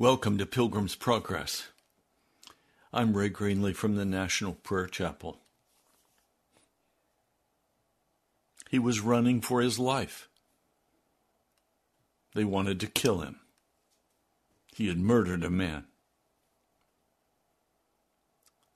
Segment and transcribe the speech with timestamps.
[0.00, 1.68] Welcome to Pilgrim's Progress.
[2.90, 5.40] I'm Ray Greenley from the National Prayer Chapel.
[8.70, 10.30] He was running for his life.
[12.34, 13.40] They wanted to kill him.
[14.74, 15.84] He had murdered a man.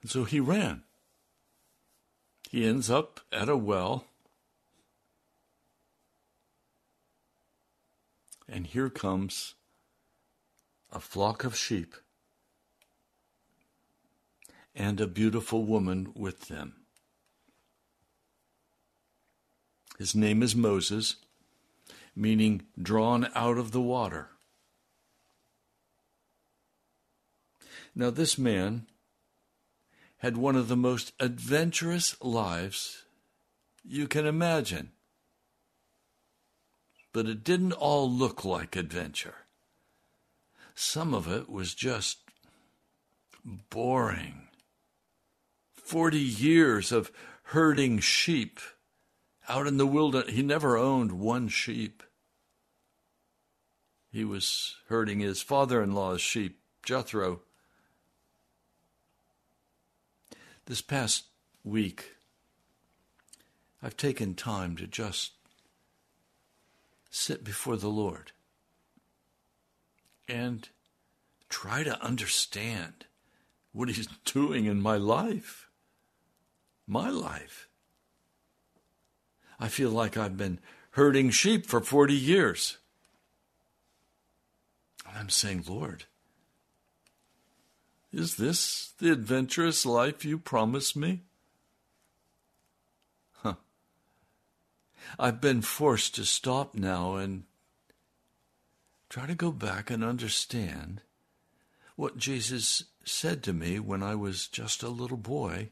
[0.02, 0.82] And so he ran.
[2.50, 4.04] He ends up at a well.
[8.46, 9.54] And here comes
[10.94, 11.96] a flock of sheep
[14.74, 16.74] and a beautiful woman with them.
[19.98, 21.16] His name is Moses,
[22.16, 24.28] meaning drawn out of the water.
[27.94, 28.86] Now, this man
[30.18, 33.04] had one of the most adventurous lives
[33.84, 34.90] you can imagine.
[37.12, 39.43] But it didn't all look like adventure.
[40.74, 42.18] Some of it was just
[43.70, 44.48] boring.
[45.72, 47.12] Forty years of
[47.44, 48.58] herding sheep
[49.48, 50.34] out in the wilderness.
[50.34, 52.02] He never owned one sheep.
[54.10, 57.40] He was herding his father in law's sheep, Jethro.
[60.66, 61.24] This past
[61.62, 62.12] week,
[63.82, 65.32] I've taken time to just
[67.10, 68.32] sit before the Lord
[70.28, 70.68] and
[71.48, 73.06] try to understand
[73.72, 75.68] what He's doing in my life.
[76.86, 77.68] My life.
[79.58, 80.58] I feel like I've been
[80.90, 82.78] herding sheep for 40 years.
[85.08, 86.04] And I'm saying, Lord,
[88.12, 91.22] is this the adventurous life you promised me?
[93.42, 93.54] Huh.
[95.18, 97.44] I've been forced to stop now and
[99.14, 101.00] try to go back and understand
[101.94, 105.70] what Jesus said to me when I was just a little boy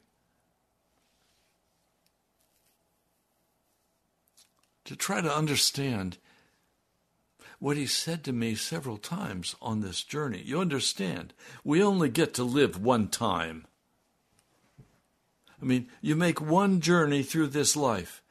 [4.85, 6.19] to try to understand
[7.59, 10.41] what he said to me several times on this journey.
[10.45, 11.35] You understand,
[11.65, 13.67] we only get to live one time.
[15.61, 18.23] I mean, you make one journey through this life,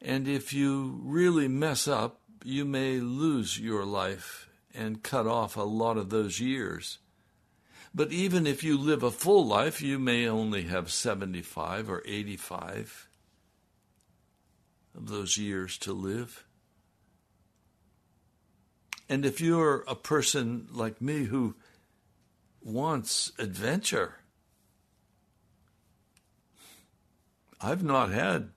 [0.00, 5.62] and if you really mess up, you may lose your life and cut off a
[5.62, 6.98] lot of those years.
[7.94, 13.08] But even if you live a full life, you may only have 75 or 85
[14.96, 16.44] of those years to live.
[19.08, 21.54] And if you're a person like me who
[22.62, 24.14] wants adventure,
[27.60, 28.50] I've not had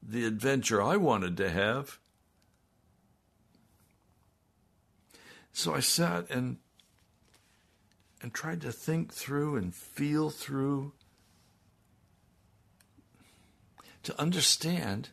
[0.00, 1.98] the adventure I wanted to have.
[5.54, 6.58] So I sat and
[8.20, 10.92] and tried to think through and feel through
[14.02, 15.10] to understand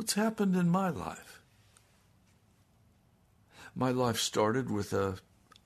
[0.00, 1.42] What's happened in my life?
[3.74, 5.16] My life started with a,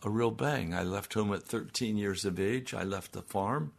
[0.02, 0.74] a real bang.
[0.74, 2.74] I left home at 13 years of age.
[2.74, 3.72] I left the farm.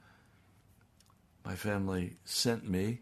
[1.43, 3.01] My family sent me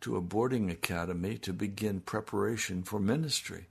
[0.00, 3.68] to a boarding academy to begin preparation for ministry.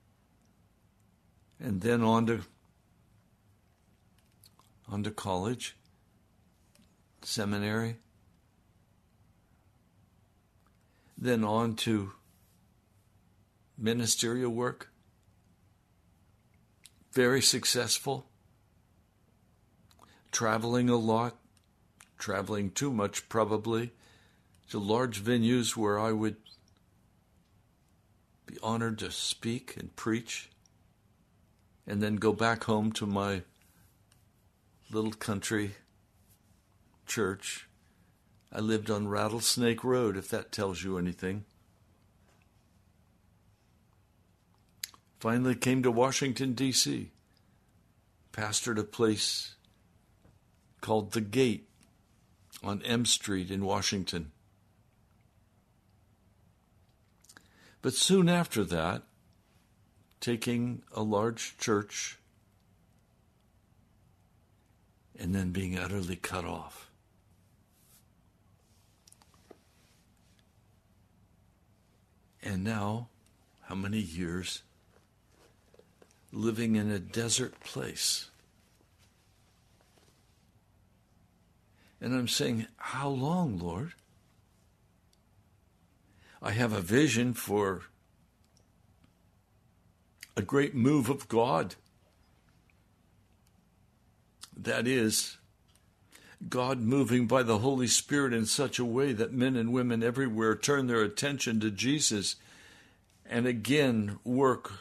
[1.60, 2.42] And then on to,
[4.88, 5.76] on to college,
[7.22, 7.98] seminary,
[11.18, 12.14] then on to
[13.78, 14.90] ministerial work,
[17.12, 18.26] very successful,
[20.32, 21.38] traveling a lot,
[22.18, 23.92] traveling too much probably,
[24.70, 26.38] to large venues where I would
[28.46, 30.50] be honored to speak and preach,
[31.88, 33.44] and then go back home to my
[34.92, 35.76] little country
[37.06, 37.68] church.
[38.52, 41.46] I lived on Rattlesnake Road, if that tells you anything.
[45.20, 47.12] Finally came to Washington, D.C.,
[48.32, 49.56] pastored a place
[50.82, 51.68] called The Gate
[52.64, 54.32] on M Street in Washington.
[57.82, 59.04] But soon after that,
[60.20, 62.18] taking a large church
[65.18, 66.90] and then being utterly cut off.
[72.42, 73.10] And now,
[73.62, 74.64] how many years
[76.32, 78.30] living in a desert place.
[82.02, 83.94] And I'm saying, How long, Lord?
[86.42, 87.84] I have a vision for
[90.36, 91.76] a great move of God.
[94.56, 95.38] That is,
[96.48, 100.56] God moving by the Holy Spirit in such a way that men and women everywhere
[100.56, 102.38] turn their attention to Jesus
[103.26, 104.72] and again work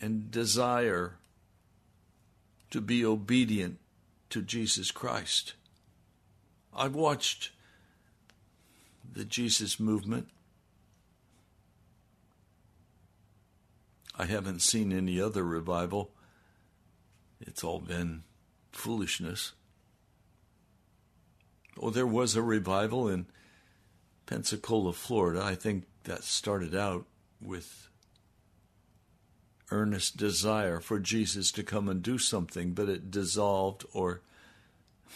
[0.00, 1.14] and desire
[2.70, 3.78] to be obedient
[4.30, 5.54] to Jesus Christ.
[6.74, 7.50] I've watched
[9.12, 10.28] the Jesus movement.
[14.14, 16.10] I haven't seen any other revival.
[17.40, 18.24] It's all been
[18.70, 19.52] foolishness.
[21.80, 23.26] Oh, there was a revival in
[24.26, 25.42] Pensacola, Florida.
[25.42, 27.06] I think that started out
[27.40, 27.88] with
[29.70, 34.20] earnest desire for Jesus to come and do something, but it dissolved or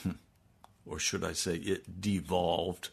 [0.86, 2.90] or should I say it devolved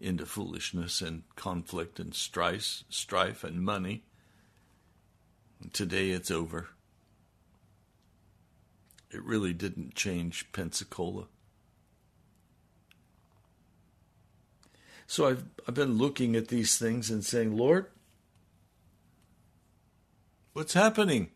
[0.00, 4.02] into foolishness and conflict and strife, strife and money.
[5.72, 6.68] Today it's over.
[9.10, 11.26] It really didn't change Pensacola.
[15.06, 17.86] So I've I've been looking at these things and saying, Lord,
[20.52, 21.30] what's happening?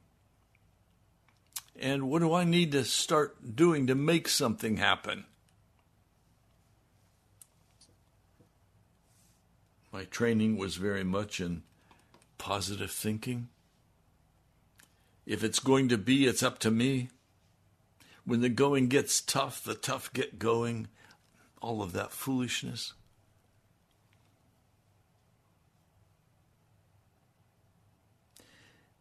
[1.78, 5.24] And what do I need to start doing to make something happen?
[9.92, 11.62] My training was very much in
[12.38, 13.48] positive thinking.
[15.30, 17.08] If it's going to be, it's up to me.
[18.24, 20.88] When the going gets tough, the tough get going.
[21.62, 22.94] All of that foolishness.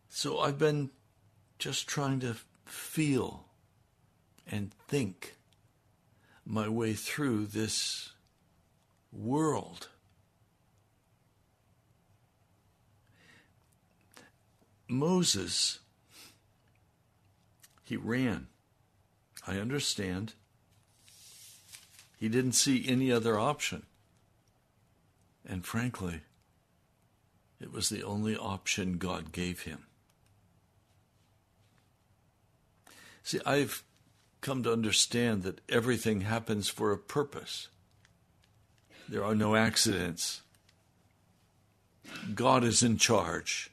[0.07, 0.91] So I've been
[1.57, 3.45] just trying to feel
[4.45, 5.35] and think
[6.45, 8.11] my way through this
[9.11, 9.87] world.
[14.87, 15.79] Moses,
[17.89, 18.45] he ran.
[19.47, 20.33] I understand.
[22.19, 23.87] He didn't see any other option.
[25.43, 26.21] And frankly,
[27.59, 29.87] it was the only option God gave him.
[33.23, 33.83] See, I've
[34.41, 37.69] come to understand that everything happens for a purpose.
[39.07, 40.41] There are no accidents.
[42.35, 43.71] God is in charge.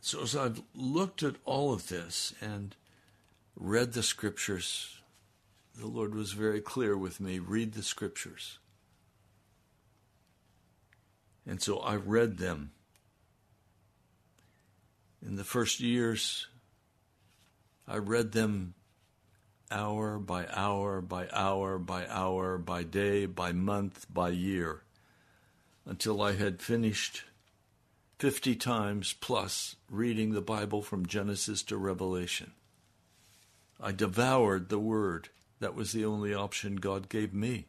[0.00, 2.74] So, as I've looked at all of this and
[3.54, 5.00] read the scriptures,
[5.78, 7.38] the Lord was very clear with me.
[7.38, 8.58] Read the scriptures.
[11.46, 12.72] And so I read them.
[15.24, 16.46] In the first years,
[17.86, 18.74] I read them
[19.70, 24.82] hour by hour by hour by hour, by day, by month, by year,
[25.86, 27.24] until I had finished
[28.20, 32.52] 50 times plus reading the Bible from Genesis to Revelation.
[33.80, 35.30] I devoured the Word.
[35.58, 37.64] That was the only option God gave me.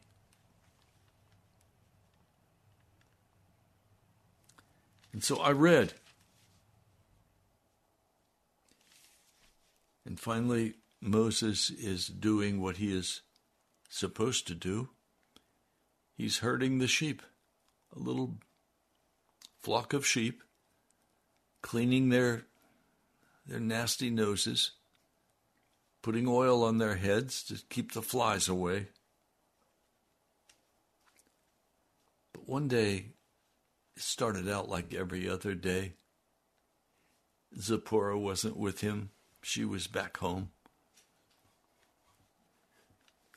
[5.14, 5.94] And so I read
[10.04, 13.22] And finally, Moses is doing what he is
[13.88, 14.90] supposed to do.
[16.14, 17.22] He's herding the sheep,
[17.96, 18.36] a little
[19.62, 20.42] flock of sheep,
[21.62, 22.44] cleaning their,
[23.46, 24.72] their nasty noses,
[26.02, 28.88] putting oil on their heads to keep the flies away.
[32.32, 33.06] But one day,
[33.96, 35.92] it started out like every other day.
[37.58, 39.10] Zipporah wasn't with him
[39.42, 40.50] she was back home.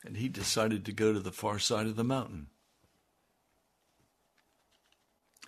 [0.04, 2.46] And he decided to go to the far side of the mountain.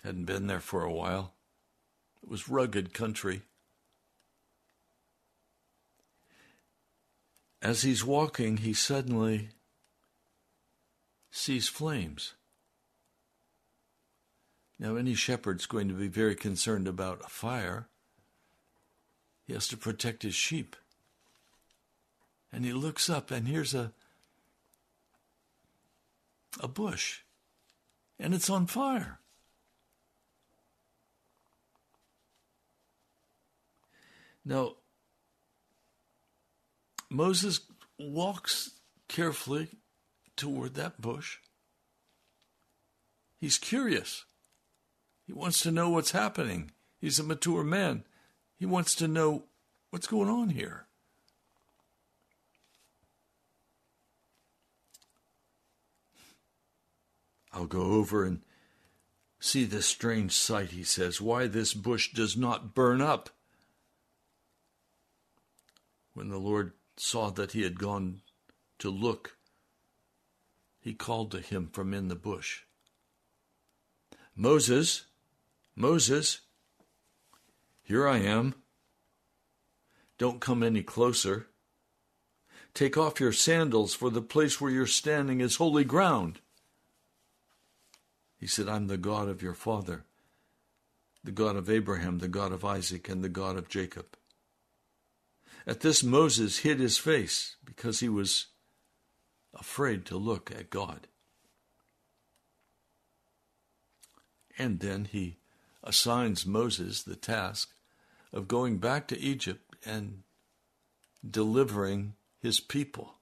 [0.03, 1.33] Hadn't been there for a while.
[2.23, 3.41] It was rugged country.
[7.61, 9.49] As he's walking, he suddenly
[11.31, 12.33] sees flames.
[14.79, 17.87] Now, any shepherd's going to be very concerned about a fire.
[19.45, 20.77] He has to protect his sheep.
[22.51, 23.91] And he looks up and here's a
[26.59, 27.19] a bush
[28.19, 29.19] and it's on fire.
[34.49, 34.77] Now
[37.07, 37.59] Moses
[37.99, 38.71] walks
[39.07, 39.67] carefully
[40.35, 41.37] toward that bush.
[43.39, 44.25] He's curious.
[45.27, 46.71] He wants to know what's happening.
[46.99, 48.05] He's a mature man.
[48.57, 49.43] He wants to know
[49.91, 50.87] what's going on here.
[57.53, 58.41] I'll go over and
[59.39, 63.29] see this strange sight, he says, why this bush does not burn up.
[66.13, 68.21] When the Lord saw that he had gone
[68.79, 69.37] to look,
[70.79, 72.63] he called to him from in the bush
[74.35, 75.05] Moses,
[75.75, 76.41] Moses,
[77.83, 78.55] here I am.
[80.17, 81.47] Don't come any closer.
[82.73, 86.39] Take off your sandals, for the place where you're standing is holy ground.
[88.37, 90.05] He said, I'm the God of your father,
[91.23, 94.15] the God of Abraham, the God of Isaac, and the God of Jacob.
[95.67, 98.47] At this, Moses hid his face because he was
[99.53, 101.07] afraid to look at God.
[104.57, 105.37] And then he
[105.83, 107.71] assigns Moses the task
[108.33, 110.23] of going back to Egypt and
[111.27, 113.15] delivering his people.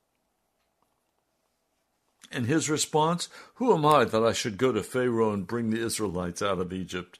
[2.31, 5.83] And his response, Who am I that I should go to Pharaoh and bring the
[5.83, 7.19] Israelites out of Egypt?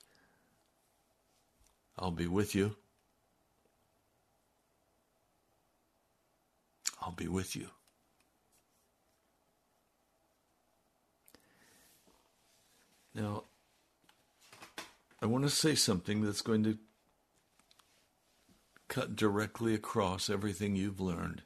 [1.97, 2.75] I'll be with you.
[7.07, 7.69] I'll be with you.
[13.15, 13.43] Now,
[15.21, 16.77] I want to say something that's going to
[18.89, 21.43] cut directly across everything you've learned.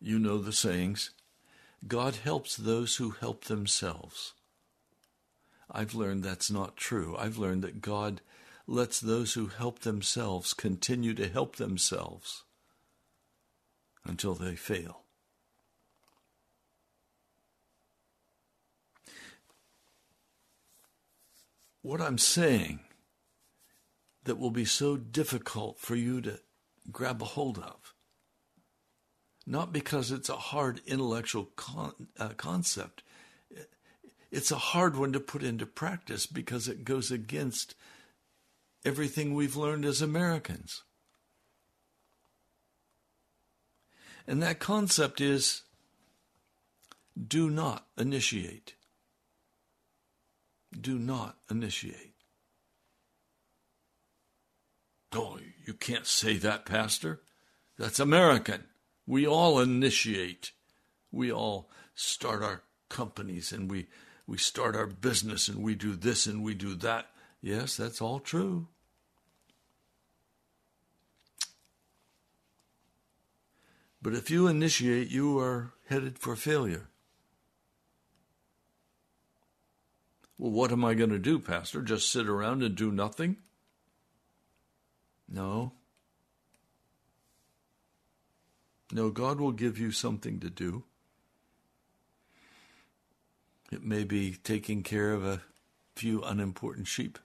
[0.00, 1.10] You know the sayings
[1.88, 4.34] God helps those who help themselves.
[5.68, 7.16] I've learned that's not true.
[7.18, 8.20] I've learned that God
[8.66, 12.44] lets those who help themselves continue to help themselves
[14.04, 15.02] until they fail.
[21.82, 22.80] What I'm saying
[24.24, 26.40] that will be so difficult for you to
[26.90, 27.94] grab a hold of
[29.46, 33.02] not because it's a hard intellectual con- uh, concept.
[34.30, 37.74] It's a hard one to put into practice because it goes against
[38.84, 40.82] everything we've learned as Americans.
[44.26, 45.62] And that concept is
[47.16, 48.74] do not initiate.
[50.78, 52.14] Do not initiate.
[55.12, 57.20] Oh, you can't say that, Pastor.
[57.78, 58.64] That's American.
[59.06, 60.52] We all initiate.
[61.12, 63.86] We all start our companies and we,
[64.26, 67.06] we start our business and we do this and we do that.
[67.40, 68.68] Yes, that's all true.
[74.04, 76.88] But if you initiate, you are headed for failure.
[80.36, 81.80] Well, what am I going to do, Pastor?
[81.80, 83.38] Just sit around and do nothing?
[85.26, 85.72] No.
[88.92, 90.84] No, God will give you something to do.
[93.72, 95.40] It may be taking care of a
[95.96, 97.18] few unimportant sheep.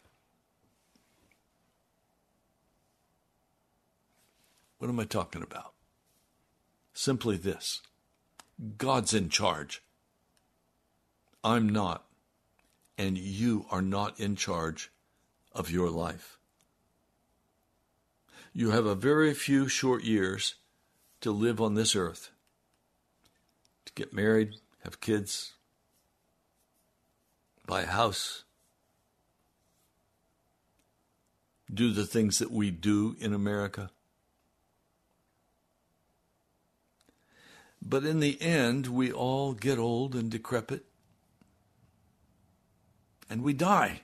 [4.78, 5.74] What am I talking about?
[7.00, 7.82] Simply this
[8.78, 9.82] God's in charge.
[11.46, 12.04] I'm not,
[12.98, 14.92] and you are not in charge
[15.54, 16.38] of your life.
[18.54, 20.56] You have a very few short years
[21.22, 22.32] to live on this earth,
[23.86, 25.54] to get married, have kids,
[27.66, 28.44] buy a house,
[31.74, 33.90] do the things that we do in America.
[37.82, 40.86] But in the end, we all get old and decrepit,
[43.30, 44.02] and we die.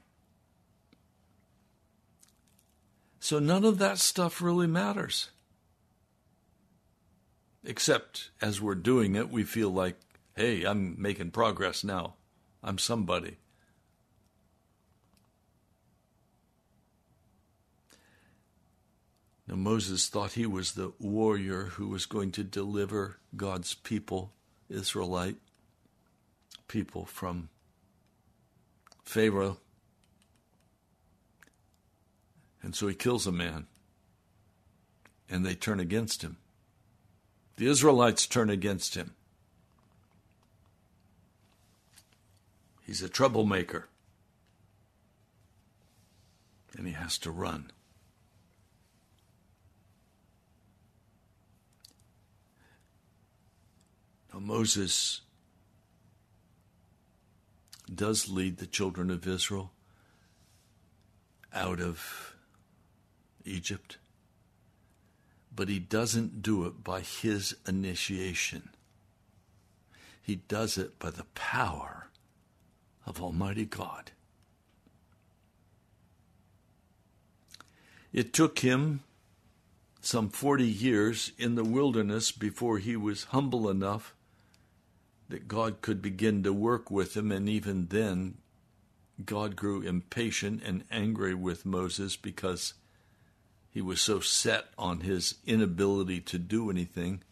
[3.20, 5.32] So none of that stuff really matters.
[7.64, 9.96] Except as we're doing it, we feel like,
[10.36, 12.16] hey, I'm making progress now.
[12.64, 13.38] I'm somebody.
[19.48, 24.32] Now, Moses thought he was the warrior who was going to deliver God's people,
[24.70, 25.36] Israelite
[26.68, 27.50] people, from
[29.04, 29.58] Pharaoh.
[32.64, 33.68] And so he kills a man,
[35.30, 36.38] and they turn against him.
[37.58, 39.14] The Israelites turn against him.
[42.82, 43.88] He's a troublemaker.
[46.76, 47.72] And he has to run.
[54.40, 55.22] Moses
[57.94, 59.72] does lead the children of Israel
[61.54, 62.36] out of
[63.46, 63.98] Egypt
[65.56, 68.70] but he doesn't do it by his initiation.
[70.22, 72.08] He does it by the power
[73.06, 74.12] of Almighty God.
[78.12, 79.02] It took him
[80.02, 84.15] some 40 years in the wilderness before he was humble enough
[85.30, 87.32] that God could begin to work with him.
[87.32, 88.38] And even then,
[89.24, 92.74] God grew impatient and angry with Moses because
[93.70, 97.24] he was so set on his inability to do anything.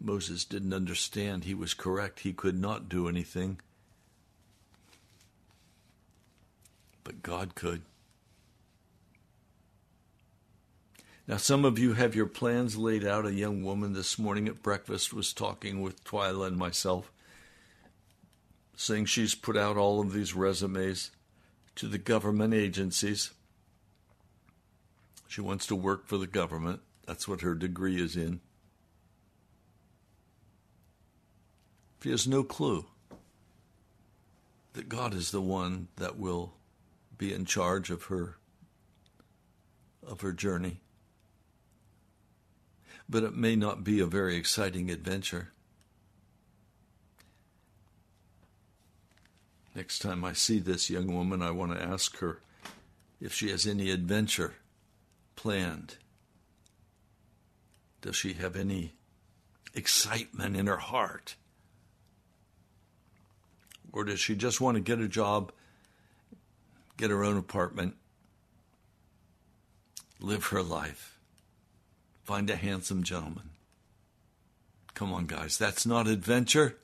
[0.00, 1.44] Moses didn't understand.
[1.44, 2.20] He was correct.
[2.20, 3.60] He could not do anything.
[7.04, 7.82] But God could.
[11.26, 13.26] Now, some of you have your plans laid out.
[13.26, 17.12] A young woman this morning at breakfast was talking with Twyla and myself,
[18.78, 21.10] saying she's put out all of these resumes
[21.74, 23.32] to the government agencies.
[25.26, 26.80] She wants to work for the government.
[27.04, 28.40] That's what her degree is in.
[32.02, 32.86] She has no clue
[34.74, 36.54] that God is the one that will
[37.18, 38.36] be in charge of her
[40.06, 40.80] of her journey
[43.08, 45.52] but it may not be a very exciting adventure.
[49.78, 52.40] Next time I see this young woman, I want to ask her
[53.20, 54.54] if she has any adventure
[55.36, 55.98] planned.
[58.00, 58.94] Does she have any
[59.72, 61.36] excitement in her heart?
[63.92, 65.52] Or does she just want to get a job,
[66.96, 67.94] get her own apartment,
[70.18, 71.20] live her life?
[72.24, 73.50] Find a handsome gentleman.
[74.94, 76.78] Come on, guys, that's not adventure.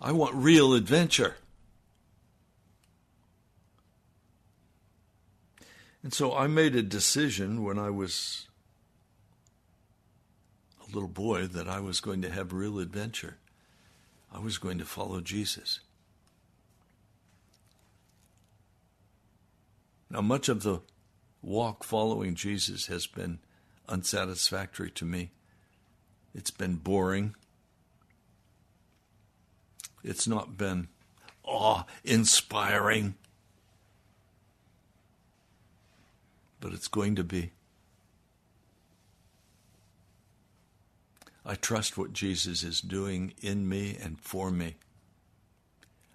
[0.00, 1.36] I want real adventure.
[6.02, 8.46] And so I made a decision when I was
[10.82, 13.38] a little boy that I was going to have real adventure.
[14.30, 15.80] I was going to follow Jesus.
[20.10, 20.80] Now, much of the
[21.40, 23.38] walk following Jesus has been
[23.88, 25.30] unsatisfactory to me.
[26.34, 27.34] It's been boring.
[30.04, 30.88] It's not been
[31.42, 33.14] awe inspiring.
[36.60, 37.52] But it's going to be.
[41.44, 44.76] I trust what Jesus is doing in me and for me.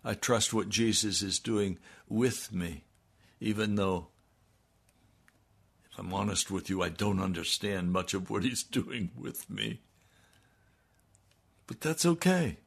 [0.04, 2.84] I trust what Jesus is doing with me,
[3.39, 4.08] even though
[5.91, 9.82] if I'm honest with you, I don't understand much of what he's doing with me.
[11.67, 12.58] But that's okay.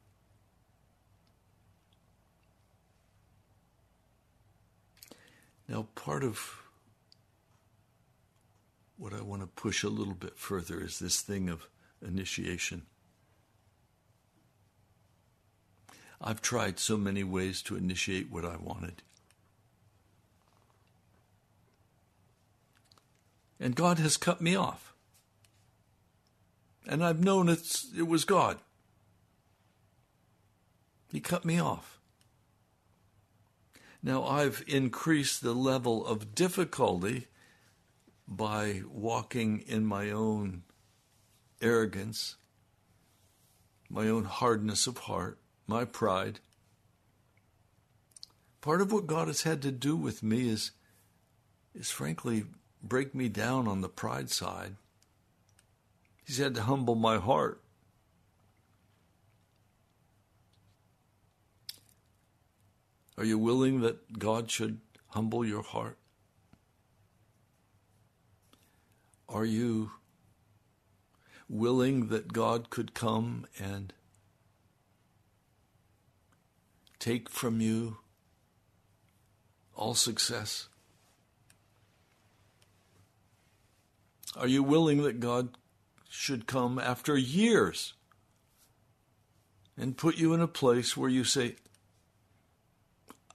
[5.73, 6.61] Now, part of
[8.95, 11.67] what I want to push a little bit further is this thing of
[12.05, 12.83] initiation.
[16.21, 19.01] I've tried so many ways to initiate what I wanted.
[23.59, 24.93] and God has cut me off.
[26.85, 28.57] And I've known it's, it was God.
[31.11, 31.97] He cut me off.
[34.05, 37.27] Now I've increased the level of difficulty
[38.27, 40.63] by walking in my own
[41.61, 42.35] arrogance,
[43.89, 46.41] my own hardness of heart, my pride.
[48.59, 50.71] Part of what God has had to do with me is,
[51.73, 52.43] is frankly
[52.81, 54.75] break me down on the pride side.
[56.25, 57.62] He's had to humble my heart.
[63.17, 65.97] Are you willing that God should humble your heart?
[69.29, 69.91] Are you
[71.47, 73.93] willing that God could come and
[76.99, 77.97] take from you
[79.75, 80.69] all success?
[84.35, 85.49] Are you willing that God
[86.09, 87.93] should come after years
[89.77, 91.55] and put you in a place where you say,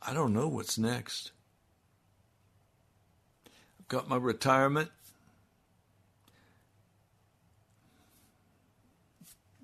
[0.00, 1.32] I don't know what's next?
[3.80, 4.90] I've got my retirement.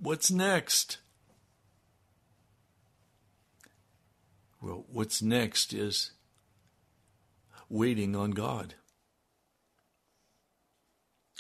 [0.01, 0.99] What's next?
[4.61, 6.13] Well, what's next is
[7.69, 8.75] waiting on God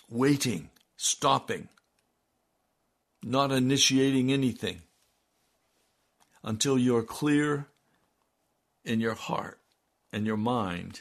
[0.09, 1.69] waiting, stopping,
[3.23, 4.83] not initiating anything
[6.43, 7.67] until you're clear
[8.85, 9.61] in your heart
[10.13, 11.01] and your mind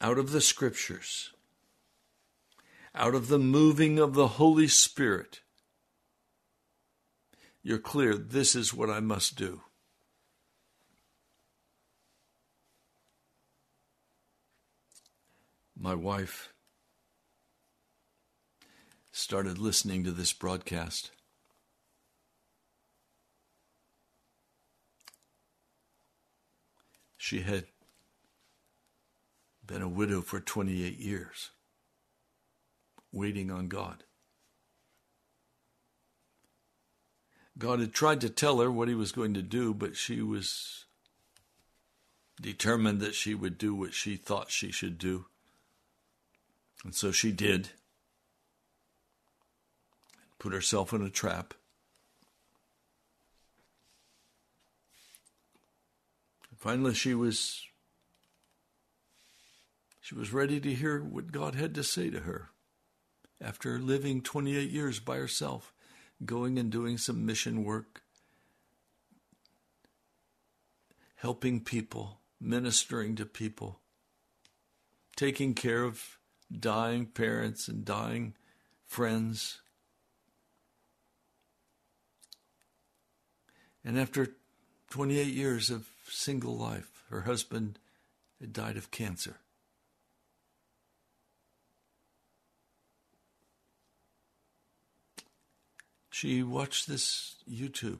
[0.00, 1.30] out of the scriptures,
[2.94, 5.40] out of the moving of the Holy Spirit.
[7.62, 9.62] You're clear, this is what I must do.
[15.82, 16.52] my wife
[19.10, 21.10] started listening to this broadcast.
[27.22, 27.66] She had
[29.64, 31.50] been a widow for 28 years,
[33.12, 34.02] waiting on God.
[37.56, 40.86] God had tried to tell her what he was going to do, but she was
[42.40, 45.26] determined that she would do what she thought she should do.
[46.82, 47.70] And so she did.
[50.40, 51.54] Put herself in a trap.
[56.62, 57.60] Finally she was
[60.00, 62.50] she was ready to hear what God had to say to her
[63.40, 65.72] after living 28 years by herself,
[66.24, 68.02] going and doing some mission work,
[71.16, 73.80] helping people, ministering to people,
[75.16, 76.16] taking care of
[76.56, 78.34] dying parents and dying
[78.86, 79.62] friends.
[83.84, 84.36] And after
[84.90, 87.78] 28 years of single life, her husband
[88.40, 89.36] had died of cancer.
[96.10, 97.98] She watched this YouTube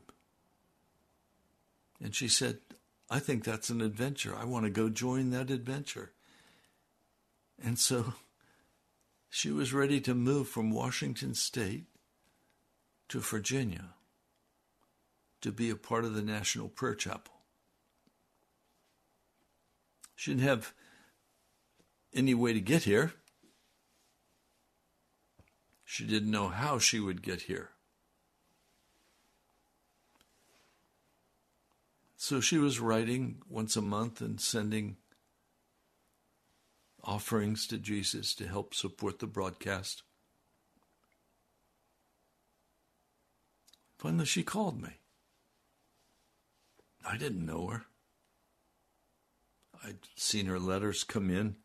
[2.03, 2.59] and she said,
[3.09, 4.35] I think that's an adventure.
[4.37, 6.13] I want to go join that adventure.
[7.63, 8.15] And so
[9.31, 11.85] she was ready to move from Washington State
[13.09, 13.91] to Virginia
[15.41, 17.32] to be a part of the National Prayer Chapel.
[20.23, 20.73] She didn't have
[22.15, 23.15] any way to get here.
[25.85, 27.71] She didn't know how she would get here.
[32.17, 34.97] So she was writing once a month and sending
[37.03, 40.05] offerings to Jesus to help support the broadcast.
[43.99, 45.01] Finally, she called me.
[47.05, 47.87] I didn't know her.
[49.85, 51.57] I'd seen her letters come in.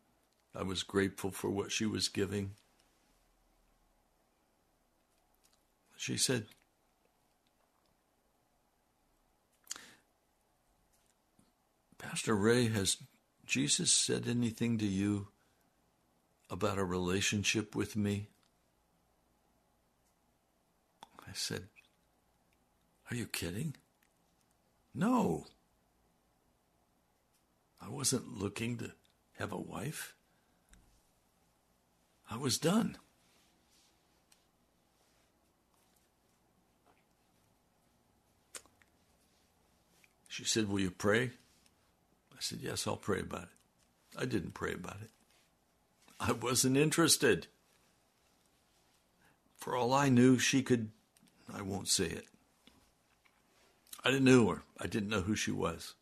[0.55, 2.51] I was grateful for what she was giving.
[5.95, 6.45] She said,
[11.97, 12.97] Pastor Ray, has
[13.45, 15.27] Jesus said anything to you
[16.49, 18.29] about a relationship with me?
[21.27, 21.63] I said,
[23.11, 23.75] Are you kidding?
[24.95, 25.45] No.
[27.81, 28.91] I wasn't looking to
[29.37, 30.15] have a wife.
[32.29, 32.97] I was done.
[40.27, 41.31] She said, Will you pray?
[42.31, 44.19] I said, Yes, I'll pray about it.
[44.19, 45.09] I didn't pray about it.
[46.19, 47.47] I wasn't interested.
[49.57, 50.91] For all I knew, she could,
[51.51, 52.25] I won't say it.
[54.03, 54.63] I didn't know her.
[54.79, 55.95] I didn't know who she was.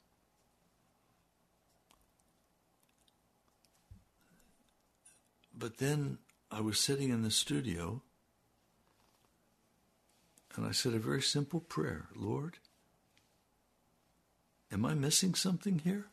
[5.65, 6.19] But then
[6.51, 8.03] I was sitting in the studio
[10.55, 12.59] and I said a very simple prayer Lord,
[14.71, 16.05] am I missing something here?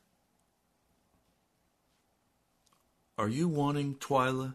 [3.19, 4.55] Are you wanting Twyla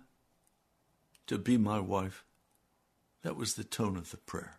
[1.28, 2.24] to be my wife?
[3.22, 4.58] That was the tone of the prayer.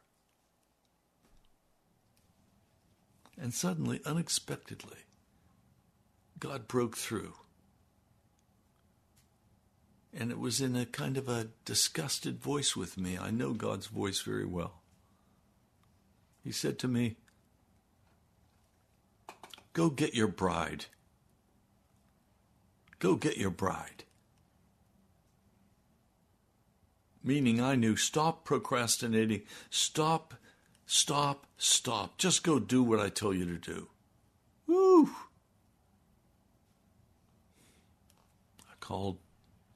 [3.36, 4.98] And suddenly, unexpectedly,
[6.38, 7.34] God broke through.
[10.12, 13.18] And it was in a kind of a disgusted voice with me.
[13.18, 14.80] I know God's voice very well.
[16.42, 17.16] He said to me,
[19.72, 20.86] Go get your bride.
[22.98, 24.04] Go get your bride.
[27.22, 30.34] Meaning, I knew stop procrastinating, stop,
[30.86, 32.16] stop, stop.
[32.16, 33.88] Just go do what I tell you to do.
[34.66, 35.10] Woo!
[38.60, 39.18] I called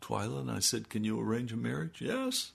[0.03, 2.01] Twyla and I said, Can you arrange a marriage?
[2.01, 2.53] Yes.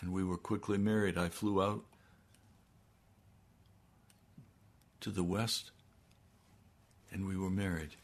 [0.00, 1.16] And we were quickly married.
[1.16, 1.84] I flew out
[5.00, 5.70] to the west
[7.10, 7.96] and we were married.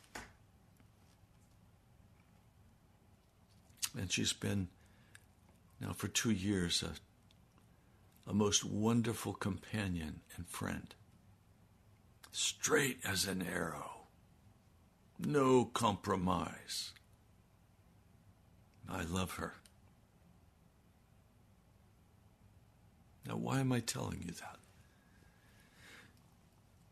[3.98, 4.68] And she's been
[5.80, 10.94] now for two years a, a most wonderful companion and friend.
[12.32, 13.99] Straight as an arrow,
[15.26, 16.92] no compromise.
[18.88, 19.54] I love her.
[23.26, 24.56] Now, why am I telling you that?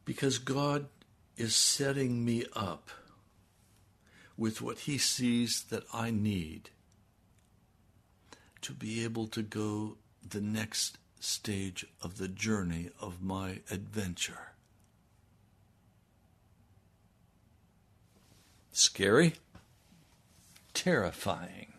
[0.04, 0.86] Because God
[1.36, 2.90] is setting me up
[4.36, 6.70] with what He sees that I need
[8.62, 14.52] to be able to go the next stage of the journey of my adventure.
[18.78, 19.34] Scary?
[20.72, 21.72] Terrifying.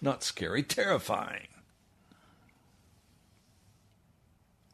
[0.00, 1.48] Not scary, terrifying.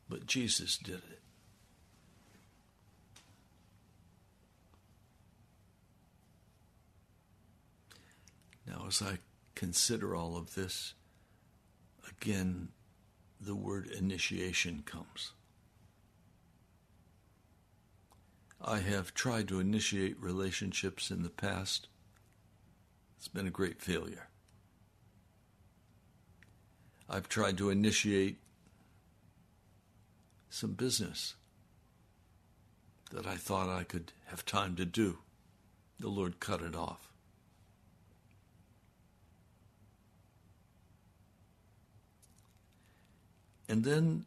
[0.07, 1.23] But Jesus did it.
[8.67, 9.17] Now, as I
[9.55, 10.93] consider all of this,
[12.11, 12.69] again,
[13.41, 15.33] the word initiation comes.
[18.69, 21.87] I have tried to initiate relationships in the past.
[23.17, 24.27] It's been a great failure.
[27.09, 28.39] I've tried to initiate
[30.51, 31.35] some business
[33.13, 35.19] that I thought I could have time to do.
[36.01, 37.09] The Lord cut it off.
[43.69, 44.25] And then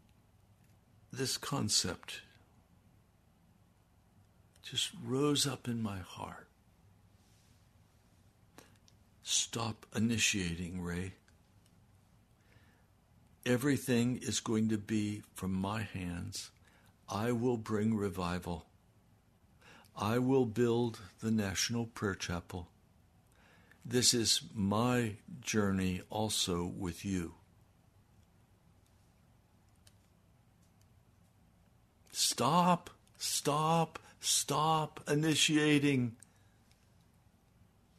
[1.11, 2.21] this concept
[4.69, 6.47] just rose up in my heart.
[9.23, 11.13] Stop initiating, Ray.
[13.45, 16.51] Everything is going to be from my hands.
[17.07, 18.67] I will bring revival.
[19.97, 22.67] I will build the National Prayer Chapel.
[23.83, 27.33] This is my journey also with you.
[32.11, 36.15] Stop, stop, stop initiating.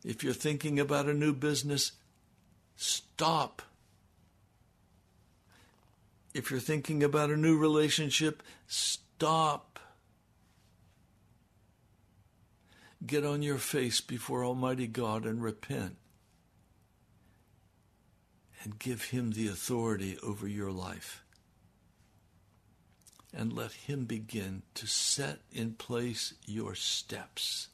[0.04, 1.92] If you're thinking about a new business,
[2.76, 3.62] stop.
[6.33, 9.78] If you're thinking about a new relationship, stop.
[13.04, 15.96] Get on your face before Almighty God and repent.
[18.62, 21.24] And give Him the authority over your life
[23.32, 27.68] and let Him begin to set in place your steps.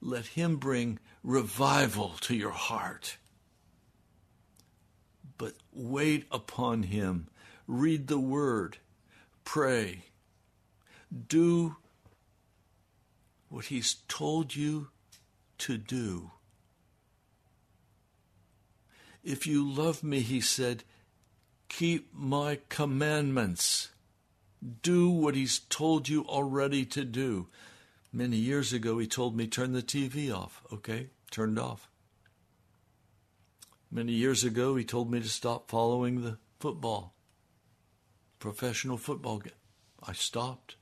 [0.00, 3.16] Let Him bring revival to your heart.
[5.38, 7.28] But wait upon Him.
[7.66, 8.78] Read the Word.
[9.44, 10.04] Pray.
[11.28, 11.76] Do
[13.48, 14.88] what He's told you
[15.58, 16.30] to do.
[19.24, 20.84] If you love me, He said,
[21.76, 23.90] keep my commandments.
[24.80, 27.48] Do what he's told you already to do.
[28.10, 30.62] Many years ago, he told me, turn the TV off.
[30.72, 31.90] Okay, turned off.
[33.90, 37.12] Many years ago, he told me to stop following the football,
[38.38, 39.52] professional football game.
[40.02, 40.76] I stopped.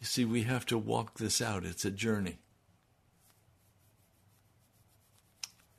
[0.00, 1.64] You see, we have to walk this out.
[1.64, 2.38] It's a journey.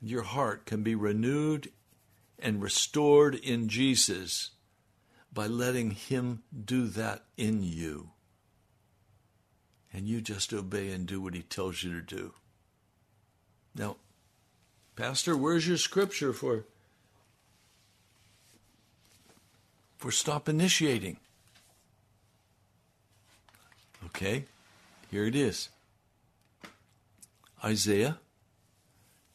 [0.08, 1.70] Your heart can be renewed
[2.38, 4.50] and restored in Jesus
[5.32, 8.10] by letting Him do that in you.
[9.92, 12.32] And you just obey and do what He tells you to do.
[13.74, 13.96] Now,
[14.96, 16.64] Pastor, where's your scripture for,
[19.96, 21.18] for stop initiating?
[24.06, 24.44] Okay,
[25.10, 25.68] here it is
[27.64, 28.18] Isaiah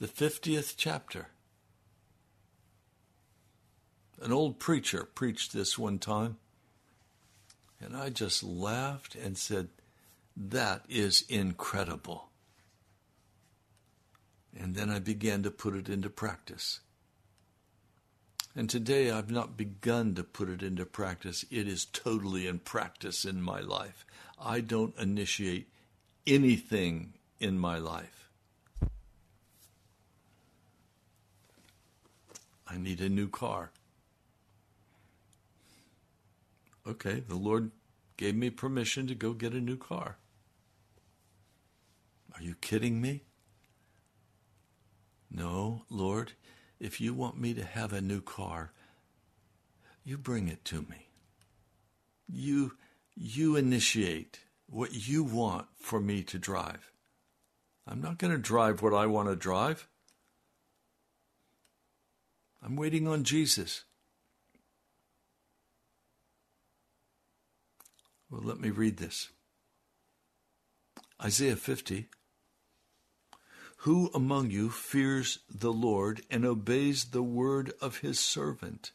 [0.03, 1.27] the 50th chapter.
[4.21, 6.35] An old preacher preached this one time,
[7.79, 9.69] and I just laughed and said,
[10.35, 12.27] That is incredible.
[14.59, 16.81] And then I began to put it into practice.
[18.57, 21.45] And today I've not begun to put it into practice.
[21.49, 24.05] It is totally in practice in my life.
[24.37, 25.69] I don't initiate
[26.27, 28.22] anything in my life.
[32.73, 33.71] I need a new car.
[36.87, 37.71] Okay, the Lord
[38.17, 40.17] gave me permission to go get a new car.
[42.35, 43.23] Are you kidding me?
[45.29, 46.33] No, Lord,
[46.79, 48.71] if you want me to have a new car,
[50.03, 51.09] you bring it to me.
[52.27, 52.73] You
[53.15, 56.91] you initiate what you want for me to drive.
[57.87, 59.87] I'm not going to drive what I want to drive.
[62.65, 63.83] I'm waiting on Jesus.
[68.29, 69.29] Well, let me read this
[71.21, 72.07] Isaiah 50.
[73.79, 78.93] Who among you fears the Lord and obeys the word of his servant?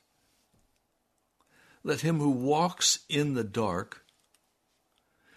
[1.84, 4.02] Let him who walks in the dark,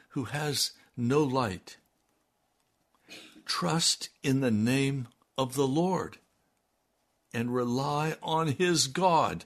[0.10, 1.76] who has no light.
[3.46, 6.18] Trust in the name of the Lord
[7.34, 9.46] and rely on his God.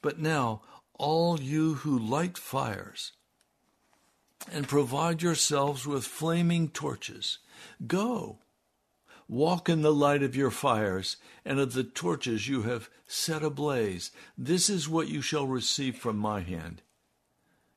[0.00, 0.62] But now,
[0.98, 3.12] all you who light fires
[4.50, 7.38] and provide yourselves with flaming torches,
[7.86, 8.38] go,
[9.28, 14.10] walk in the light of your fires and of the torches you have set ablaze.
[14.36, 16.82] This is what you shall receive from my hand.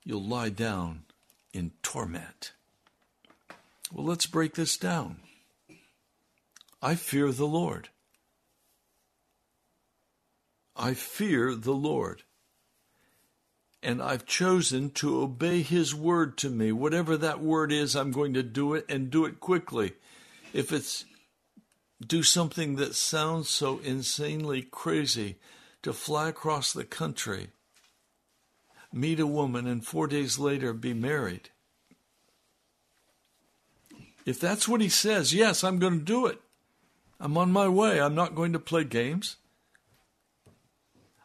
[0.04, 1.04] You'll lie down
[1.54, 2.54] in torment.
[3.92, 5.18] Well, let's break this down.
[6.82, 7.90] I fear the Lord.
[10.76, 12.24] I fear the Lord.
[13.82, 16.72] And I've chosen to obey His word to me.
[16.72, 19.94] Whatever that word is, I'm going to do it and do it quickly.
[20.54, 21.06] If it's
[22.06, 25.38] do something that sounds so insanely crazy
[25.82, 27.50] to fly across the country,
[28.92, 31.50] meet a woman, and four days later be married.
[34.26, 36.42] If that's what he says, yes, I'm going to do it.
[37.20, 38.02] I'm on my way.
[38.02, 39.38] I'm not going to play games.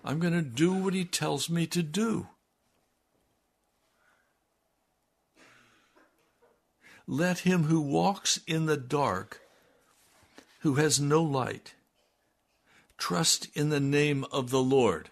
[0.05, 2.29] I'm going to do what he tells me to do.
[7.07, 9.41] Let him who walks in the dark,
[10.61, 11.75] who has no light,
[12.97, 15.11] trust in the name of the Lord.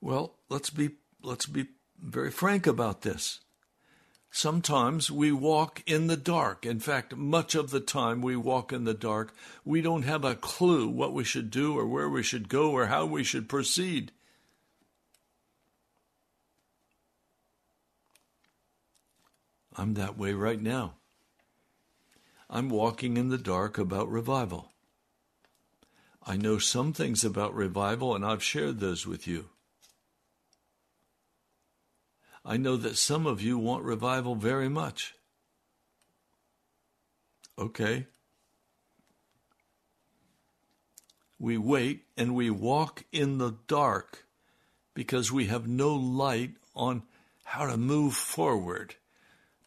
[0.00, 0.90] Well, let's be
[1.22, 1.66] let's be
[1.98, 3.40] very frank about this.
[4.34, 6.64] Sometimes we walk in the dark.
[6.64, 9.34] In fact, much of the time we walk in the dark.
[9.62, 12.86] We don't have a clue what we should do or where we should go or
[12.86, 14.10] how we should proceed.
[19.76, 20.94] I'm that way right now.
[22.48, 24.72] I'm walking in the dark about revival.
[26.26, 29.50] I know some things about revival, and I've shared those with you.
[32.44, 35.14] I know that some of you want revival very much.
[37.58, 38.06] Okay.
[41.38, 44.26] We wait and we walk in the dark
[44.94, 47.02] because we have no light on
[47.44, 48.96] how to move forward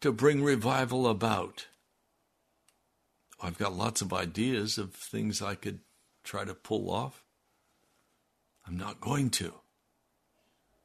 [0.00, 1.66] to bring revival about.
[3.42, 5.80] I've got lots of ideas of things I could
[6.24, 7.22] try to pull off.
[8.66, 9.52] I'm not going to.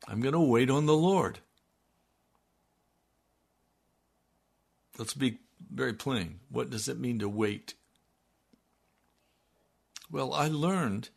[0.07, 1.39] I'm going to wait on the Lord.
[4.97, 5.39] Let's be
[5.73, 6.39] very plain.
[6.49, 7.75] What does it mean to wait?
[10.11, 11.09] Well, I learned,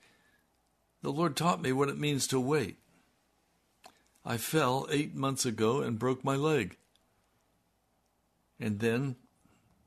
[1.02, 2.78] the Lord taught me what it means to wait.
[4.24, 6.76] I fell eight months ago and broke my leg.
[8.60, 9.16] And then,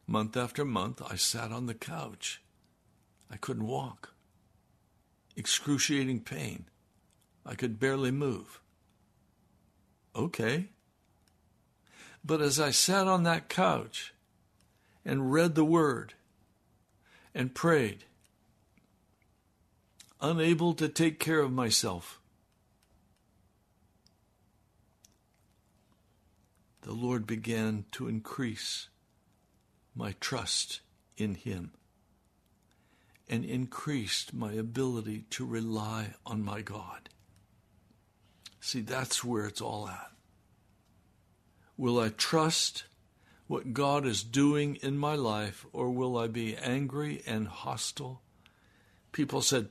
[0.05, 2.41] month after month, I sat on the couch.
[3.31, 4.13] I couldn't walk.
[5.35, 6.65] Excruciating pain.
[7.45, 8.59] I could barely move.
[10.15, 10.69] Okay.
[12.27, 14.13] But as I sat on that couch
[15.05, 16.13] and read the Word
[17.33, 18.03] and prayed,
[20.19, 22.19] unable to take care of myself,
[26.81, 28.89] the Lord began to increase
[29.95, 30.81] my trust
[31.15, 31.71] in Him
[33.29, 37.07] and increased my ability to rely on my God.
[38.59, 40.11] See, that's where it's all at.
[41.77, 42.85] Will I trust
[43.47, 48.21] what God is doing in my life, or will I be angry and hostile?
[49.11, 49.69] People said,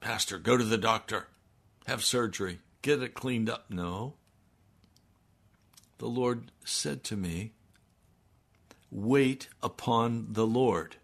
[0.00, 1.28] Pastor, go to the doctor,
[1.86, 3.66] have surgery, get it cleaned up.
[3.70, 4.14] No.
[5.98, 7.52] The Lord said to me,
[8.90, 10.96] Wait upon the Lord.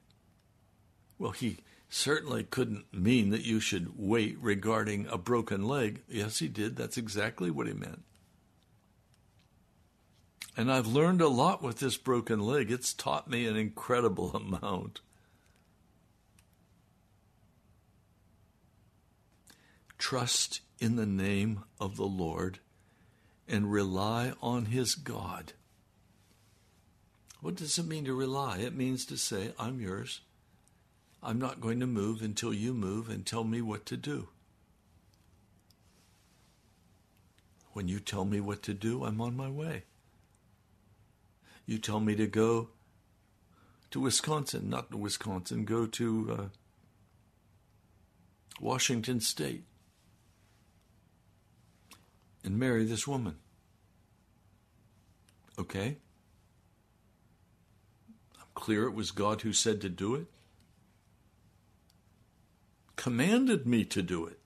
[1.19, 1.59] Well, he
[1.89, 6.03] certainly couldn't mean that you should wait regarding a broken leg.
[6.09, 6.77] Yes, he did.
[6.77, 8.03] That's exactly what he meant.
[10.57, 12.71] And I've learned a lot with this broken leg.
[12.71, 15.01] It's taught me an incredible amount.
[19.99, 22.59] Trust in the name of the Lord
[23.49, 25.53] and rely on his God.
[27.41, 28.59] What does it mean to rely?
[28.59, 30.21] It means to say, I'm yours.
[31.23, 34.29] I'm not going to move until you move and tell me what to do.
[37.73, 39.85] When you tell me what to do, I'm on my way.
[41.67, 42.71] You tell me to go
[43.91, 46.45] to Wisconsin, not to Wisconsin, go to uh,
[48.61, 49.65] Washington State
[52.45, 53.37] and marry this woman.
[55.59, 55.97] Okay?
[58.39, 60.27] I'm clear it was God who said to do it,
[62.97, 64.39] commanded me to do it.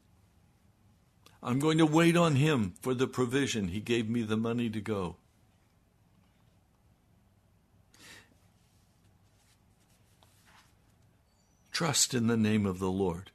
[1.42, 3.68] I'm going to wait on Him for the provision.
[3.68, 5.16] He gave me the money to go.
[11.78, 13.30] Trust in the name of the Lord.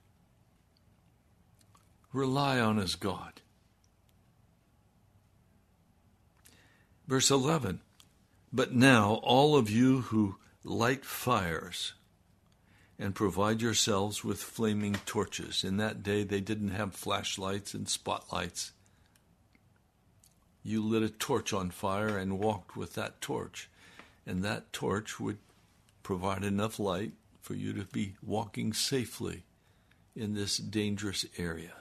[2.11, 3.39] Rely on his God.
[7.07, 7.79] Verse 11
[8.51, 10.35] But now, all of you who
[10.65, 11.93] light fires
[12.99, 15.63] and provide yourselves with flaming torches.
[15.63, 18.73] In that day, they didn't have flashlights and spotlights.
[20.63, 23.69] You lit a torch on fire and walked with that torch,
[24.25, 25.37] and that torch would
[26.03, 27.13] provide enough light
[27.43, 29.43] for you to be walking safely
[30.15, 31.73] in this dangerous area.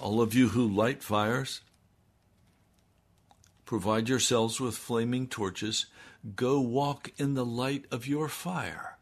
[0.00, 1.60] All of you who light fires,
[3.66, 5.86] provide yourselves with flaming torches,
[6.34, 8.96] go walk in the light of your fire.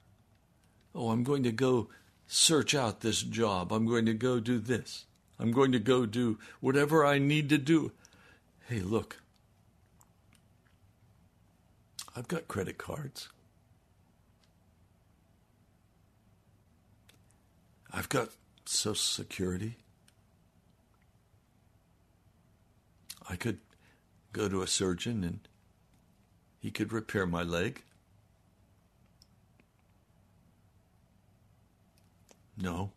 [0.92, 1.88] Oh, I'm going to go
[2.26, 3.72] search out this job.
[3.72, 5.06] I'm going to go do this.
[5.38, 7.92] I'm going to go do whatever I need to do.
[8.68, 9.18] Hey, look,
[12.16, 13.28] I've got credit cards.
[17.92, 18.28] I've got
[18.64, 19.76] Social Security.
[23.28, 23.58] I could
[24.32, 25.40] go to a surgeon and
[26.60, 27.82] he could repair my leg.
[32.56, 32.92] No.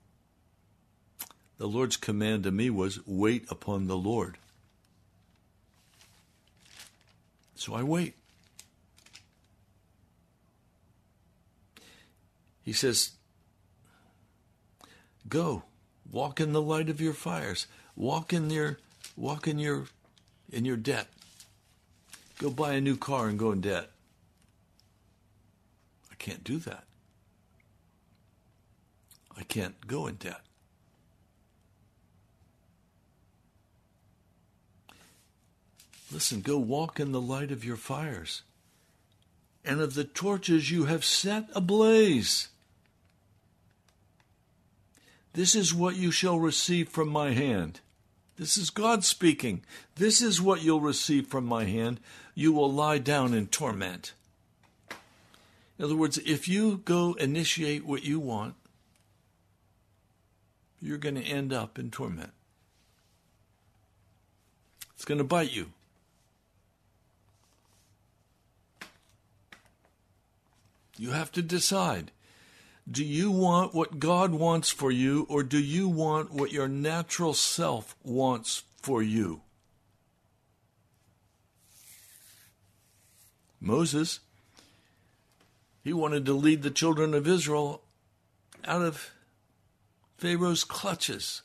[1.57, 4.38] The Lord's command to me was wait upon the Lord.
[7.55, 8.16] So I wait.
[12.68, 13.11] He says,
[15.30, 15.63] Go,
[16.11, 17.65] walk in the light of your fires,
[17.95, 18.78] walk in your
[19.15, 19.86] walk in your
[20.51, 21.07] in your debt.
[22.39, 23.89] Go buy a new car and go in debt.
[26.11, 26.84] I can't do that.
[29.38, 30.41] I can't go in debt.
[36.11, 38.41] Listen, go walk in the light of your fires
[39.63, 42.49] and of the torches you have set ablaze.
[45.38, 47.79] This is what you shall receive from my hand.
[48.38, 49.61] This is God speaking.
[49.93, 51.99] This is what you'll receive from my hand.
[52.33, 54.13] You will lie down in torment.
[55.77, 58.55] In other words, if you go initiate what you want,
[60.81, 62.31] you're going to end up in torment.
[64.95, 65.67] It's going to bite you.
[70.97, 72.09] You have to decide.
[72.89, 77.33] Do you want what God wants for you, or do you want what your natural
[77.33, 79.41] self wants for you?
[83.59, 84.21] Moses,
[85.83, 87.81] he wanted to lead the children of Israel
[88.63, 89.11] out of
[90.17, 91.41] Pharaoh's clutches.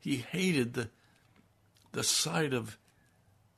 [0.00, 0.88] He hated the,
[1.92, 2.78] the sight of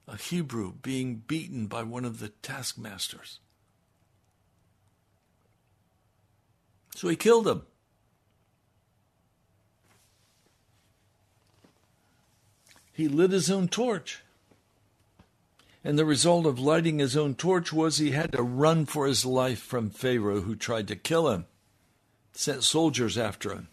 [0.09, 3.39] a Hebrew being beaten by one of the taskmasters.
[6.95, 7.63] So he killed him.
[12.93, 14.23] He lit his own torch.
[15.83, 19.25] And the result of lighting his own torch was he had to run for his
[19.25, 21.47] life from Pharaoh, who tried to kill him,
[22.33, 23.69] sent soldiers after him.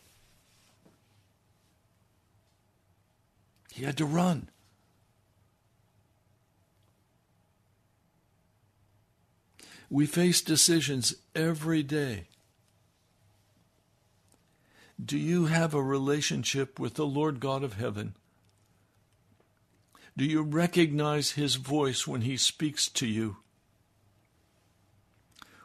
[3.73, 4.49] He had to run.
[9.89, 12.27] We face decisions every day.
[15.03, 18.15] Do you have a relationship with the Lord God of heaven?
[20.17, 23.37] Do you recognize his voice when he speaks to you?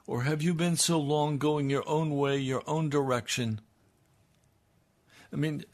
[0.06, 3.62] Or have you been so long going your own way, your own direction?
[5.32, 5.64] I mean,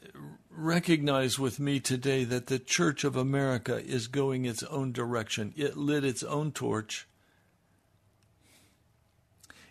[0.49, 5.53] recognize with me today that the Church of America is going its own direction.
[5.57, 7.07] It lit its own torch.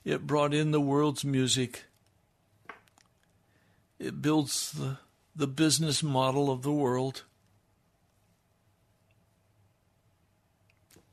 [0.04, 1.84] It brought in the world's music.
[3.98, 4.98] It builds the,
[5.34, 7.24] the business model of the world.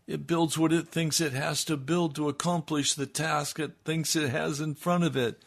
[0.07, 4.15] It builds what it thinks it has to build to accomplish the task it thinks
[4.15, 5.41] it has in front of it.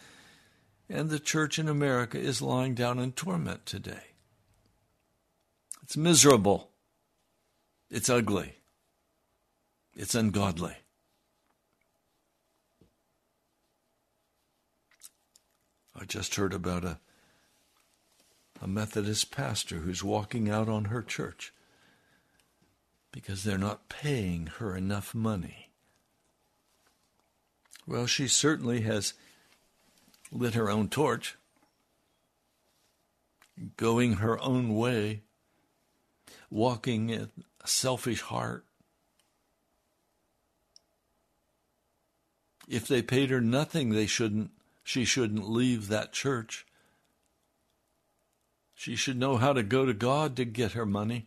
[0.90, 4.02] And the church in America is lying down in torment today.
[5.82, 6.70] It's miserable.
[7.90, 8.56] It's ugly.
[9.94, 10.74] It's ungodly.
[15.94, 16.98] I just heard about a
[18.60, 21.52] a Methodist pastor who's walking out on her church
[23.12, 25.70] because they're not paying her enough money.
[27.86, 29.14] Well, she certainly has
[30.30, 31.36] lit her own torch,
[33.76, 35.22] going her own way,
[36.50, 37.30] walking in
[37.62, 38.64] a selfish heart.
[42.68, 44.50] If they paid her nothing, they shouldn't
[44.84, 46.66] she shouldn't leave that church.
[48.78, 51.26] She should know how to go to God to get her money.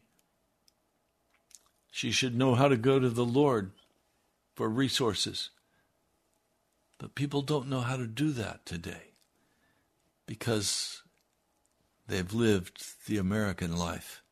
[1.92, 3.74] She should know how to go to the Lord
[4.56, 5.50] for resources.
[6.98, 9.12] But people don't know how to do that today
[10.26, 11.04] because
[12.08, 14.24] they've lived the American life.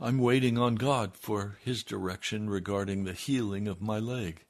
[0.00, 4.46] I'm waiting on God for His direction regarding the healing of my leg.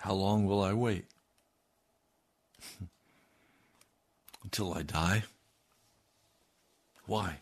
[0.00, 1.06] How long will I wait?
[4.44, 5.24] Until I die?
[7.06, 7.38] Why?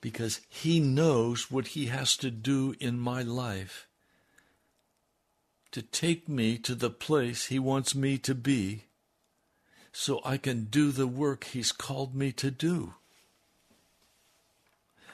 [0.00, 3.86] Because He knows what He has to do in my life
[5.72, 8.84] to take me to the place He wants me to be
[9.92, 12.94] so I can do the work He's called me to do.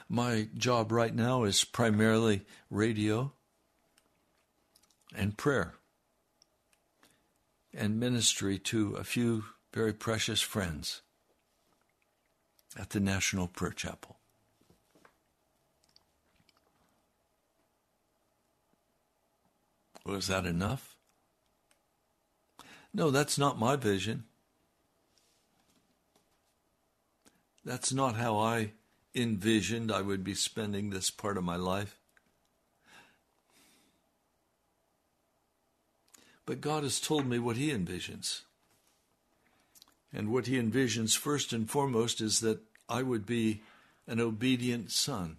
[0.08, 3.32] My job right now is primarily radio
[5.14, 5.74] and prayer
[7.74, 11.02] and ministry to a few very precious friends
[12.78, 14.16] at the National Prayer Chapel.
[20.04, 20.96] Was that enough?
[22.94, 24.24] No, that's not my vision.
[27.64, 28.72] That's not how I
[29.14, 31.98] envisioned I would be spending this part of my life.
[36.46, 38.42] But God has told me what He envisions.
[40.12, 43.62] And what He envisions, first and foremost, is that I would be
[44.06, 45.38] an obedient son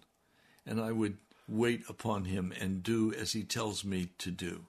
[0.66, 1.16] and I would
[1.48, 4.66] wait upon Him and do as He tells me to do.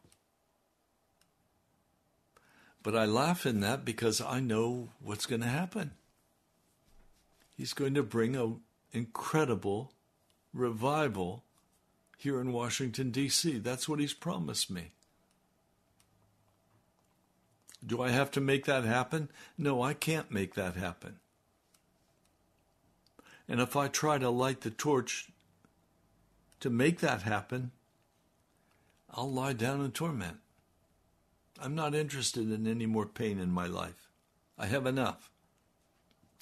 [2.82, 5.92] But I laugh in that because I know what's going to happen.
[7.58, 8.62] He's going to bring an
[8.94, 9.92] incredible
[10.54, 11.44] revival
[12.18, 13.60] here in Washington, D.C.
[13.60, 14.92] That's what he's promised me.
[17.86, 19.30] Do I have to make that happen?
[19.58, 21.20] No, I can't make that happen.
[23.48, 25.30] And if I try to light the torch
[26.60, 27.72] to make that happen,
[29.10, 30.38] I'll lie down in torment.
[31.62, 34.10] I'm not interested in any more pain in my life.
[34.58, 35.30] I have enough.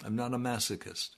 [0.04, 1.12] I'm not a masochist.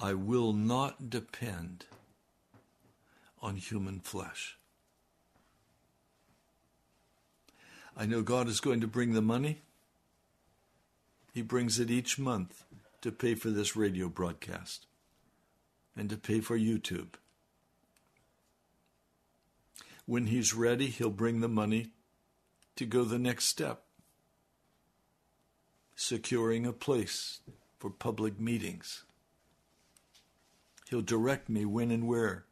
[0.00, 1.86] I will not depend
[3.42, 4.59] on human flesh.
[8.00, 9.60] I know God is going to bring the money.
[11.34, 12.64] He brings it each month
[13.02, 14.86] to pay for this radio broadcast
[15.94, 17.08] and to pay for YouTube.
[20.06, 21.90] When He's ready, He'll bring the money
[22.76, 23.82] to go the next step
[25.94, 27.40] securing a place
[27.78, 29.04] for public meetings.
[30.88, 32.46] He'll direct me when and where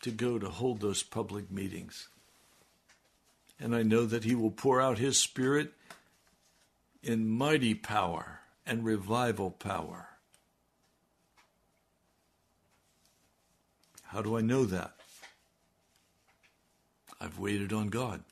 [0.00, 2.08] to go to hold those public meetings.
[3.60, 5.72] And I know that He will pour out His Spirit
[7.02, 10.08] in mighty power and revival power.
[14.04, 14.94] How do I know that?
[17.20, 18.22] I've waited on God.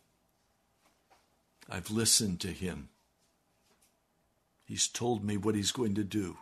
[1.68, 2.88] I've listened to Him.
[4.66, 6.36] He's told me what he's going to do.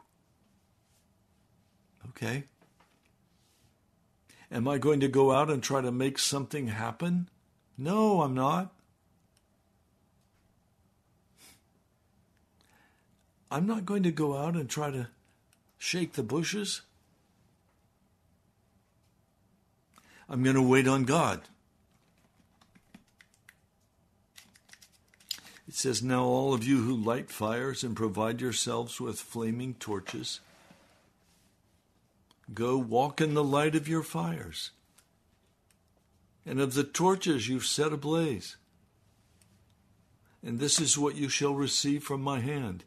[2.09, 2.45] Okay?
[4.51, 7.28] Am I going to go out and try to make something happen?
[7.76, 8.74] No, I'm not.
[13.51, 15.09] I'm not going to go out and try to
[15.78, 16.82] shake the bushes.
[20.28, 21.42] I'm going to wait on God.
[25.68, 30.40] It says, Now all of you who light fires and provide yourselves with flaming torches,
[32.53, 34.70] go walk in the light of your fires
[36.47, 38.57] and of the torches you've set ablaze.
[40.42, 42.84] And this is what you shall receive from my hand.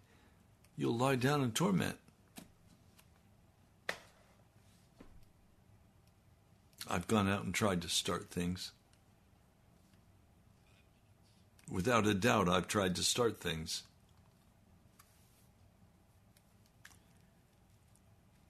[0.77, 1.97] You'll lie down in torment.
[6.87, 8.71] I've gone out and tried to start things.
[11.69, 13.83] Without a doubt, I've tried to start things.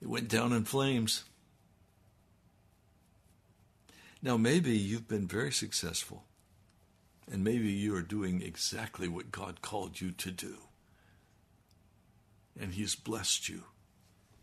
[0.00, 1.24] It went down in flames.
[4.22, 6.24] Now, maybe you've been very successful,
[7.30, 10.58] and maybe you are doing exactly what God called you to do,
[12.60, 13.64] and He's blessed you.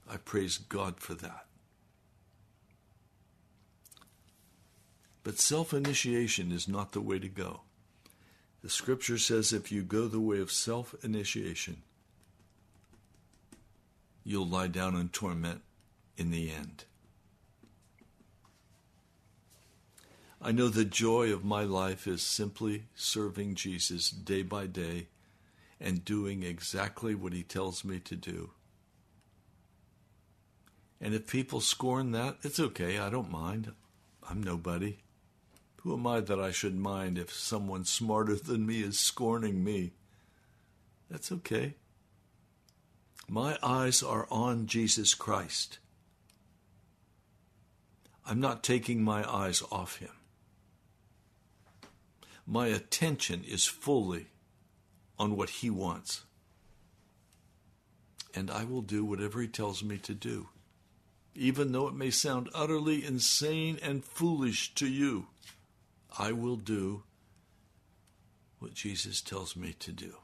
[0.10, 1.46] I praise God for that.
[5.24, 7.62] But self initiation is not the way to go.
[8.62, 11.82] The scripture says if you go the way of self initiation,
[14.24, 15.62] you'll lie down in torment
[16.18, 16.86] in the end.
[20.42, 25.08] I know the joy of my life is simply serving Jesus day by day
[25.80, 28.52] and doing exactly what he tells me to do.
[31.02, 32.98] And if people scorn that, it's okay.
[32.98, 33.74] I don't mind.
[34.28, 35.00] I'm nobody.
[35.82, 39.94] Who am I that I should mind if someone smarter than me is scorning me?
[41.12, 41.76] That's okay.
[43.28, 45.80] My eyes are on Jesus Christ.
[48.26, 50.10] I'm not taking my eyes off him.
[52.48, 54.28] My attention is fully
[55.18, 56.24] on what he wants.
[58.34, 60.50] And I will do whatever he tells me to do,
[61.34, 65.28] even though it may sound utterly insane and foolish to you.
[66.18, 67.04] I will do
[68.60, 70.16] what Jesus tells me to do.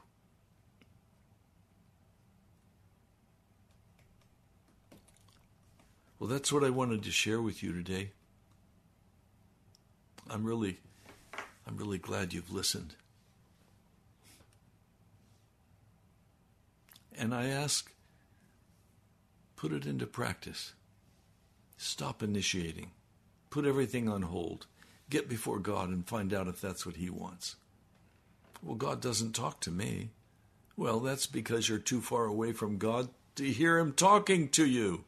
[6.18, 8.10] Well, that's what I wanted to share with you today.
[10.30, 10.78] I'm really
[11.66, 12.94] I'm really glad you've listened.
[17.18, 17.92] And I ask
[19.56, 20.72] put it into practice.
[21.76, 22.90] Stop initiating.
[23.50, 24.66] Put everything on hold
[25.12, 27.56] get before God and find out if that's what He wants.
[28.62, 30.08] Well, God doesn't talk to me.
[30.74, 35.04] Well, that's because you're too far away from God to hear Him talking to you.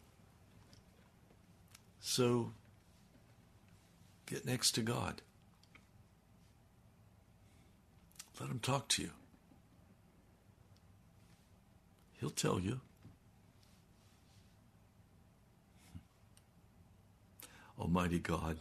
[2.00, 2.52] So,
[4.26, 5.22] get next to God.
[8.38, 9.10] Let Him talk to you.
[12.24, 12.80] He'll tell you.
[17.78, 18.56] Almighty God.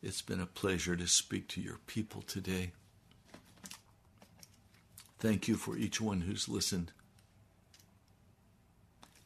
[0.00, 2.70] It's been a pleasure to speak to your people today.
[5.18, 6.92] Thank you for each one who's listened.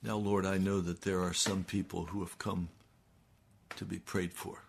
[0.02, 2.70] Now, Lord, I know that there are some people who have come
[3.76, 4.62] to be prayed for.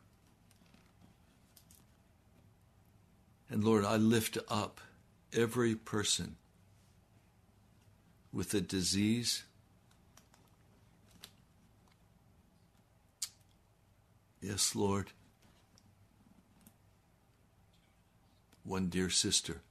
[3.49, 4.81] And Lord, I lift up
[5.31, 6.35] every person
[8.33, 9.43] with a disease.
[14.41, 15.11] Yes, Lord.
[18.63, 19.61] one dear sister.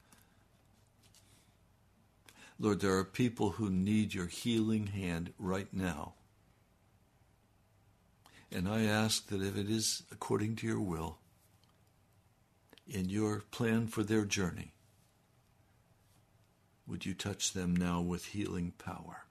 [2.58, 6.14] Lord, there are people who need your healing hand right now.
[8.52, 11.18] And I ask that if it is according to your will,
[12.86, 14.72] in your plan for their journey,
[16.90, 19.24] would you touch them now with healing power?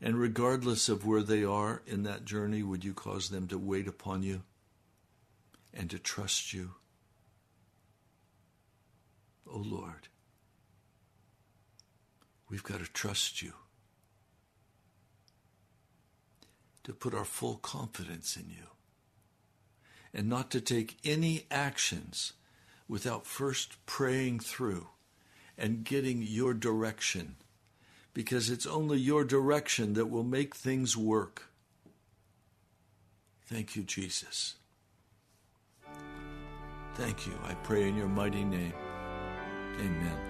[0.00, 3.88] And regardless of where they are in that journey, would you cause them to wait
[3.88, 4.42] upon you
[5.74, 6.72] and to trust you
[9.52, 10.06] Oh Lord,
[12.48, 13.52] we've got to trust you,
[16.84, 18.68] to put our full confidence in you,
[20.14, 22.34] and not to take any actions
[22.90, 24.88] without first praying through
[25.56, 27.36] and getting your direction,
[28.12, 31.44] because it's only your direction that will make things work.
[33.46, 34.56] Thank you, Jesus.
[36.96, 37.32] Thank you.
[37.44, 38.74] I pray in your mighty name.
[39.78, 40.29] Amen.